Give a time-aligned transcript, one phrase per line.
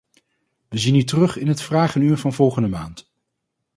[0.69, 3.11] We zien u terug in het vragenuur van volgende maand.